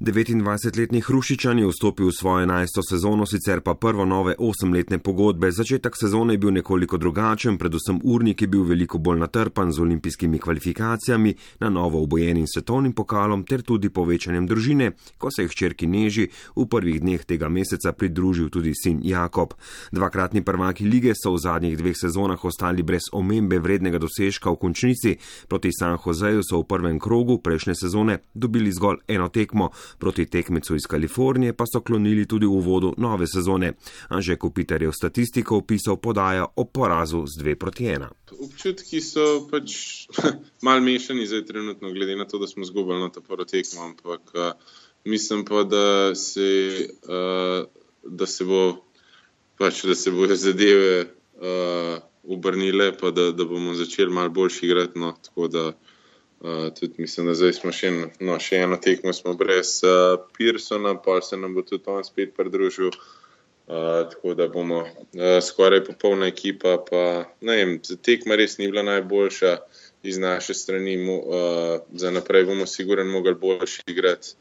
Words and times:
29-letni 0.00 1.00
Hrušičan 1.00 1.58
je 1.58 1.66
vstopil 1.68 2.08
v 2.08 2.12
svojo 2.12 2.46
11. 2.46 2.68
sezono, 2.88 3.26
sicer 3.26 3.60
pa 3.60 3.74
prvo 3.74 4.04
nove 4.04 4.34
8-letne 4.38 4.98
pogodbe. 4.98 5.50
Začetek 5.52 5.92
sezone 5.96 6.34
je 6.34 6.38
bil 6.38 6.50
nekoliko 6.50 6.96
drugačen, 6.96 7.58
predvsem 7.58 8.00
urnik 8.04 8.42
je 8.42 8.48
bil 8.48 8.62
veliko 8.64 8.98
bolj 8.98 9.18
natrpan 9.20 9.72
z 9.72 9.80
olimpijskimi 9.80 10.38
kvalifikacijami, 10.38 11.34
na 11.60 11.68
novo 11.68 12.02
obojenim 12.02 12.46
svetovnim 12.48 12.92
pokalom 12.92 13.44
ter 13.44 13.62
tudi 13.62 13.90
povečanjem 13.90 14.46
družine, 14.46 14.92
ko 15.18 15.28
se 15.30 15.42
je 15.42 15.48
hčerki 15.48 15.86
Neži 15.86 16.30
v 16.56 16.64
prvih 16.64 17.00
dneh 17.00 17.24
tega 17.24 17.48
meseca 17.48 17.92
pridružil 17.92 18.48
tudi 18.48 18.72
sin 18.74 19.00
Jakob. 19.04 19.52
Dvakratni 19.92 20.40
prvaki 20.44 20.88
lige 20.88 21.12
so 21.14 21.34
v 21.34 21.44
zadnjih 21.44 21.76
dveh 21.76 21.96
sezonah 21.96 22.44
ostali 22.44 22.82
brez 22.82 23.12
omembe 23.12 23.58
vrednega 23.58 23.98
dosežka 23.98 24.48
v 24.50 24.56
končnici. 24.56 25.18
Proti 25.48 25.68
San 25.76 25.98
Joseju 26.00 26.40
so 26.40 26.64
v 26.64 26.64
prvem 26.64 26.98
krogu 26.98 27.36
prejšnje 27.38 27.74
sezone 27.74 28.18
dobili 28.34 28.72
zgolj 28.72 29.04
eno 29.08 29.28
tekmo 29.28 29.68
proti 29.98 30.26
tekmecu 30.26 30.74
iz 30.76 30.86
Kalifornije 30.88 31.52
pa 31.52 31.64
so 31.66 31.80
klonili 31.80 32.26
tudi 32.26 32.46
v 32.46 32.50
uvodu 32.50 32.94
nove 32.96 33.26
sezone. 33.26 33.72
Anže 34.08 34.36
Kopiter 34.36 34.82
je 34.82 34.88
v 34.88 34.96
statistiko 34.96 35.56
opisal 35.56 35.96
podajo 35.96 36.46
o 36.56 36.64
porazu 36.64 37.24
z 37.26 37.42
2 37.42 37.54
proti 37.54 37.84
1. 37.84 38.08
Občutki 38.40 39.00
so 39.00 39.46
pač 39.50 39.72
mal 40.66 40.80
mešani 40.80 41.26
zdaj 41.26 41.44
trenutno, 41.44 41.92
glede 41.92 42.16
na 42.16 42.24
to, 42.24 42.38
da 42.38 42.46
smo 42.46 42.64
zgubili 42.64 43.00
na 43.00 43.08
to 43.08 43.20
prvo 43.20 43.44
tekmo, 43.44 43.82
ampak 43.82 44.20
uh, 44.34 44.52
mislim 45.04 45.44
pa, 45.44 45.64
da 45.64 46.14
se, 46.14 46.88
uh, 47.08 47.66
da 48.04 48.26
se 48.26 48.44
bo 48.44 48.76
pač, 49.58 49.84
da 49.84 49.94
se 49.94 50.10
bojo 50.10 50.36
zadeve 50.36 51.04
uh, 51.04 52.00
obrnile, 52.24 52.92
pa 52.98 53.10
da, 53.10 53.30
da 53.32 53.44
bomo 53.44 53.74
začeli 53.74 54.12
mal 54.12 54.28
boljši 54.28 54.66
igrati. 54.66 54.98
No, 54.98 55.14
tako 55.22 55.48
da 55.48 55.72
Uh, 56.40 56.74
tudi 56.80 56.94
mislim, 56.98 57.26
da 57.26 57.34
zdaj 57.34 57.52
smo 57.52 57.72
še, 57.72 57.88
en, 57.88 58.04
no, 58.24 58.38
še 58.40 58.62
eno 58.64 58.78
tekmo, 58.80 59.12
smo 59.12 59.34
brez 59.36 59.74
uh, 59.84 60.14
Pearsona, 60.38 60.94
pa 61.04 61.18
se 61.20 61.36
nam 61.36 61.52
bo 61.54 61.60
tudi 61.62 61.84
on 61.92 62.04
spet 62.04 62.32
pridružil. 62.36 62.94
Uh, 63.70 64.08
tako 64.10 64.32
da 64.34 64.48
bomo 64.48 64.80
uh, 64.80 65.36
skoraj 65.44 65.84
popolna 65.84 66.30
ekipa. 66.32 66.78
Pa, 66.88 67.02
vem, 67.44 67.76
tekma 68.02 68.40
res 68.40 68.56
ni 68.58 68.70
bila 68.72 68.82
najboljša 68.88 69.52
iz 70.02 70.18
naše 70.18 70.56
strani. 70.56 70.96
Mo, 71.04 71.18
uh, 71.20 71.76
za 71.92 72.10
naprej 72.10 72.48
bomo 72.48 72.66
sigurno 72.66 73.04
mogli 73.12 73.34
boljši 73.34 73.84
igrati, 73.92 74.32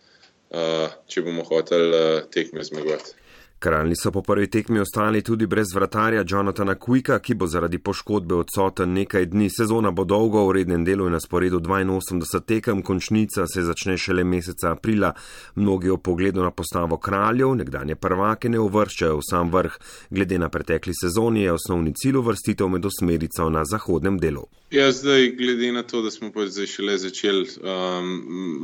uh, 0.50 0.88
če 1.08 1.28
bomo 1.28 1.44
hoteli 1.52 1.92
uh, 1.92 2.24
tekme 2.32 2.64
zmagovati. 2.64 3.29
Kralji 3.60 3.96
so 3.96 4.12
po 4.12 4.22
prvi 4.22 4.48
tekmi 4.48 4.80
ostali 4.80 5.22
tudi 5.22 5.46
brez 5.46 5.74
vratarja 5.76 6.24
Jonathana 6.30 6.76
Quicka, 6.76 7.20
ki 7.20 7.34
bo 7.36 7.48
zaradi 7.48 7.78
poškodbe 7.78 8.36
odsoten 8.36 8.94
nekaj 8.94 9.26
dni. 9.26 9.50
Sezona 9.52 9.92
bo 9.92 10.04
dolgo, 10.08 10.46
v 10.48 10.54
rednem 10.56 10.86
delu 10.88 11.06
je 11.06 11.12
na 11.12 11.20
sporedu 11.20 11.60
82 11.60 12.40
tekem, 12.48 12.82
končnica 12.82 13.48
se 13.48 13.64
začne 13.64 13.98
šele 13.98 14.24
meseca 14.24 14.72
aprila. 14.72 15.12
Mnogi 15.56 15.90
o 15.90 15.98
pogledu 15.98 16.44
na 16.44 16.52
postavo 16.52 16.98
kraljev, 16.98 17.52
nekdanje 17.56 17.96
prvake, 17.96 18.50
ne 18.50 18.60
uvrščajo 18.60 19.18
v 19.18 19.26
sam 19.30 19.52
vrh. 19.52 19.76
Glede 20.10 20.40
na 20.40 20.50
pretekli 20.50 20.94
sezoni 20.96 21.42
je 21.42 21.54
osnovni 21.54 21.94
cilj 21.94 22.16
uvrstitev 22.22 22.70
med 22.70 22.86
osmerico 22.86 23.50
na 23.50 23.66
zahodnem 23.66 24.20
delu. 24.20 24.46
Ja, 24.72 24.92
zdaj, 24.92 25.34
glede 25.36 25.72
na 25.72 25.84
to, 25.84 26.02
da 26.02 26.12
smo 26.12 26.32
pa 26.32 26.48
zdaj 26.48 26.68
šele 26.78 26.96
začeli, 26.98 27.44
um, 27.60 28.16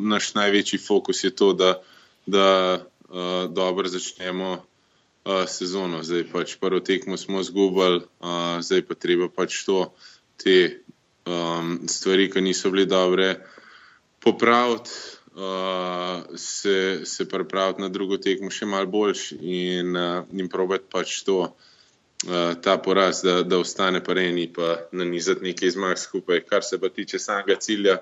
naš 0.07 0.31
največji 0.39 0.79
fokus 0.79 1.23
je 1.23 1.33
to, 1.35 1.51
da, 1.53 1.73
da 2.25 2.79
uh, 3.09 3.51
dobro 3.51 3.91
začnemo 3.91 4.55
uh, 5.25 5.43
sezono. 5.49 6.03
Zdaj 6.03 6.23
pač 6.31 6.55
prvo 6.61 6.79
tekmo 6.79 7.17
smo 7.17 7.43
zgubili, 7.43 8.05
uh, 8.21 8.61
zdaj 8.61 8.85
pa 8.87 8.95
treba 8.95 9.29
pač 9.29 9.63
to, 9.65 9.89
te 10.37 10.85
um, 11.25 11.79
stvari, 11.89 12.29
ki 12.31 12.41
niso 12.41 12.71
bile 12.71 12.85
dobre, 12.85 13.35
popraviti, 14.23 14.89
uh, 15.35 16.37
se, 16.37 17.05
se 17.05 17.29
pripraviti 17.29 17.81
na 17.81 17.89
drugo 17.89 18.17
tekmo 18.17 18.51
še 18.53 18.65
mal 18.69 18.85
boljš 18.85 19.31
in, 19.41 19.95
uh, 19.95 20.25
in 20.33 20.49
probati 20.49 20.91
pač 20.91 21.23
to. 21.27 21.41
Uh, 22.25 22.55
ta 22.63 22.77
poraz, 22.81 23.19
da, 23.21 23.43
da 23.43 23.59
ostane 23.59 23.99
pa 24.01 24.15
na 24.91 25.05
nizati 25.05 25.43
nekaj 25.43 25.69
zmag 25.75 25.97
skupaj. 25.99 26.39
Kar 26.47 26.63
se 26.63 26.79
pa 26.81 26.89
tiče 26.89 27.19
samega 27.19 27.59
cilja, 27.61 27.97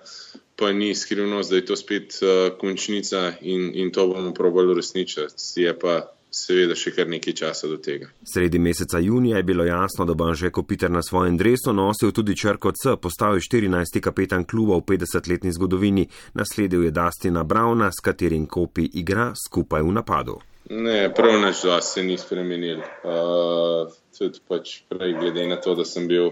pa 0.56 0.72
ni 0.72 0.94
skrivnost, 0.96 1.50
da 1.50 1.58
je 1.58 1.66
to 1.66 1.76
spet 1.76 2.20
uh, 2.22 2.54
končnica 2.60 3.34
in, 3.42 3.72
in 3.74 3.92
to 3.92 4.08
bomo 4.08 4.32
probali 4.34 4.72
uresničiti. 4.72 5.34
Je 5.60 5.74
pa 5.80 6.13
seveda 6.34 6.76
še 6.78 6.94
kar 6.96 7.10
nekaj 7.10 7.36
časa 7.38 7.70
do 7.70 7.78
tega. 7.78 8.10
Sredi 8.26 8.60
meseca 8.60 9.00
junija 9.00 9.38
je 9.38 9.46
bilo 9.48 9.66
jasno, 9.66 10.06
da 10.06 10.16
bo 10.18 10.26
Anžeko 10.26 10.64
Peter 10.64 10.92
na 10.92 11.04
svojem 11.06 11.38
dresu 11.38 11.74
nosil 11.74 12.12
tudi 12.12 12.36
črko 12.38 12.72
C, 12.72 12.96
postal 13.02 13.38
je 13.38 13.46
14. 13.46 14.00
kapetan 14.02 14.46
kluba 14.46 14.80
v 14.82 14.88
50-letni 14.96 15.54
zgodovini, 15.54 16.08
nasledil 16.34 16.88
je 16.88 16.92
Dastina 16.92 17.44
Brauna, 17.44 17.92
s 17.92 18.02
katerim 18.02 18.48
kopi 18.48 18.90
igra 18.94 19.32
skupaj 19.38 19.86
v 19.86 19.94
napadu. 19.94 20.40
Ne, 20.70 21.12
prav 21.14 21.42
naš 21.42 21.62
glas 21.64 21.94
se 21.94 22.04
ni 22.04 22.18
spremenil. 22.18 22.80
Uh, 23.04 23.92
tudi 24.18 24.42
pač 24.48 24.80
prej, 24.90 25.18
glede 25.20 25.46
na 25.48 25.60
to, 25.62 25.76
da 25.76 25.86
sem 25.86 26.08
bil 26.08 26.32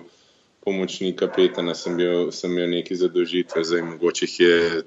pomočnik 0.66 1.20
kapetana, 1.20 1.76
sem, 1.76 1.98
bil, 1.98 2.32
sem 2.32 2.54
imel 2.54 2.70
neki 2.78 2.96
zadožitve, 2.96 3.64
zdaj 3.66 3.84
mogoče 3.94 4.26
jih 4.26 4.40
je 4.40 4.84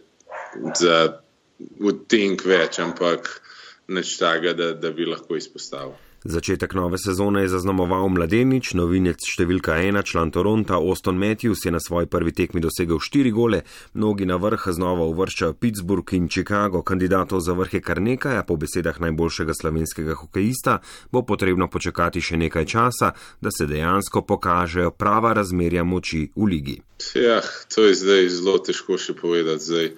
za 0.80 0.98
v 1.80 1.92
tenk 2.10 2.44
več, 2.46 2.78
ampak 2.82 3.28
nič 3.88 4.16
takega, 4.18 4.52
da, 4.52 4.72
da 4.74 4.90
bi 4.90 5.06
lahko 5.06 5.36
izpostavil. 5.36 5.94
Začetek 6.24 6.72
nove 6.74 6.96
sezone 6.98 7.42
je 7.42 7.50
zaznamoval 7.52 8.06
mladenič, 8.08 8.70
novinec 8.78 9.20
številka 9.28 9.74
ena, 9.84 10.00
član 10.00 10.30
Toronta, 10.32 10.78
Austin 10.80 11.18
Matthews 11.20 11.66
je 11.66 11.72
na 11.74 11.80
svoji 11.84 12.08
prvi 12.08 12.32
tekmi 12.32 12.62
dosegel 12.64 12.96
štiri 12.96 13.28
gole, 13.28 13.58
mnogi 13.92 14.24
na 14.24 14.38
vrh 14.40 14.62
znova 14.72 15.04
uvrščajo 15.12 15.52
Pittsburgh 15.60 16.14
in 16.16 16.30
Chicago, 16.32 16.80
kandidatov 16.80 17.42
za 17.44 17.52
vrh 17.52 17.74
je 17.76 17.80
kar 17.84 18.00
nekaj, 18.00 18.38
a 18.40 18.46
po 18.48 18.56
besedah 18.56 19.02
najboljšega 19.04 19.52
slovenskega 19.52 20.16
hokejista 20.16 20.78
bo 21.12 21.20
potrebno 21.28 21.68
počakati 21.68 22.22
še 22.24 22.40
nekaj 22.40 22.64
časa, 22.72 23.10
da 23.44 23.52
se 23.52 23.66
dejansko 23.68 24.22
pokažejo 24.24 24.94
prava 24.96 25.34
razmerja 25.36 25.84
moči 25.84 26.30
v 26.32 26.48
ligi. 26.48 26.78
Ja, 27.20 27.42
to 27.68 27.84
je 27.84 28.00
zdaj 28.00 28.30
zelo 28.32 28.56
težko 28.64 28.96
še 28.96 29.12
povedati. 29.12 29.60
Zdaj, 29.68 29.92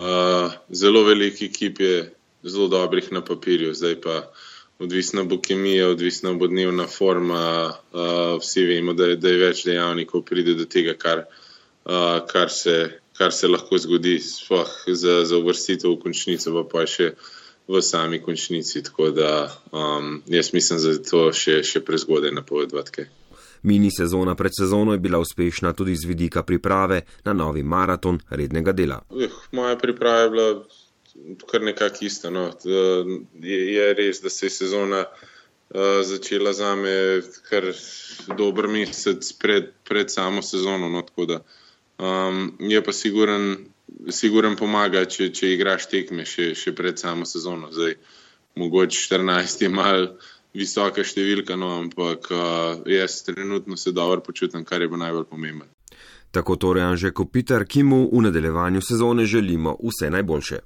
uh, 0.00 0.56
zelo 0.72 1.04
veliki 1.04 1.52
ekip 1.52 1.84
je 1.84 2.00
zelo 2.42 2.68
dobrih 2.68 3.12
na 3.12 3.24
papirju, 3.24 3.74
zdaj 3.74 4.00
pa 4.00 4.30
odvisna 4.80 5.24
bo 5.24 5.40
kemija, 5.40 5.88
odvisna 5.88 6.32
bo 6.32 6.46
dnevna 6.46 6.86
forma. 6.86 7.72
Uh, 7.92 8.40
vsi 8.40 8.64
vemo, 8.64 8.92
da 8.92 9.04
je, 9.04 9.16
da 9.16 9.28
je 9.28 9.38
več 9.44 9.64
dejavnikov, 9.64 10.24
pride 10.24 10.54
do 10.54 10.64
tega, 10.64 10.94
kar, 10.98 11.24
uh, 11.84 12.24
kar, 12.28 12.50
se, 12.50 12.76
kar 13.18 13.32
se 13.32 13.48
lahko 13.48 13.78
zgodi, 13.78 14.18
sploh 14.24 14.72
za, 14.86 15.20
za 15.24 15.38
uvrstitev 15.38 15.92
v 15.92 16.00
končnico, 16.00 16.54
pa 16.56 16.64
pa 16.72 16.86
še 16.88 17.12
v 17.68 17.82
sami 17.84 18.22
končnici. 18.24 18.82
Tako 18.82 19.10
da 19.14 19.32
um, 19.72 20.22
jaz 20.26 20.54
mislim, 20.56 20.80
da 20.82 20.96
je 20.96 21.02
to 21.04 21.24
še, 21.32 21.60
še 21.62 21.84
prezgodaj 21.84 22.32
napovedovati. 22.34 23.10
Mini 23.62 23.90
sezona 23.92 24.32
pred 24.34 24.56
sezono 24.56 24.94
je 24.96 24.98
bila 25.04 25.18
uspešna 25.20 25.74
tudi 25.76 25.92
z 25.96 26.08
vidika 26.08 26.42
priprave 26.42 27.02
na 27.24 27.34
novi 27.36 27.62
maraton 27.62 28.16
rednega 28.30 28.72
dela. 28.72 29.02
Uh, 29.10 29.42
moja 29.52 29.76
priprava 29.76 30.24
je 30.24 30.30
bila 30.30 30.52
kar 31.50 31.62
nekako 31.62 32.04
isto. 32.04 32.30
No. 32.30 32.50
Je, 33.42 33.72
je 33.74 33.94
res, 33.94 34.22
da 34.22 34.30
se 34.30 34.46
je 34.46 34.50
sezona 34.50 35.04
uh, 35.04 35.80
začela 36.04 36.52
za 36.52 36.74
me 36.76 37.22
kar 37.48 37.72
dober 38.36 38.68
mesec 38.68 39.32
pred, 39.32 39.72
pred 39.84 40.10
samo 40.10 40.42
sezono. 40.42 40.88
No, 40.88 41.04
da, 41.26 41.40
um, 41.98 42.56
je 42.58 42.84
pa 42.84 42.92
siguren, 42.92 43.56
siguren 44.08 44.56
pomaga, 44.56 45.04
če, 45.04 45.32
če 45.32 45.54
igraš 45.54 45.88
tekme 45.90 46.26
še, 46.26 46.54
še 46.54 46.74
pred 46.74 46.98
samo 46.98 47.26
sezono. 47.26 47.72
Zdaj, 47.72 47.96
mogoče 48.56 49.06
14 49.08 49.66
je 49.66 49.72
mal. 49.72 50.12
Visoka 50.50 51.04
številka, 51.06 51.54
no, 51.54 51.68
ampak 51.78 52.24
uh, 52.34 52.80
jaz 52.90 53.20
trenutno 53.22 53.76
se 53.78 53.92
dobro 53.94 54.18
počutim, 54.26 54.64
kar 54.66 54.82
je 54.82 54.88
pa 54.90 54.98
najbolj 54.98 55.28
pomembno. 55.30 55.68
Tako 56.30 56.56
torej 56.56 56.82
Anže 56.82 57.10
Kopitar, 57.14 57.64
ki 57.66 57.82
mu 57.82 58.00
v 58.10 58.22
nadaljevanju 58.22 58.82
sezone 58.82 59.24
želimo 59.30 59.76
vse 59.78 60.10
najboljše. 60.10 60.60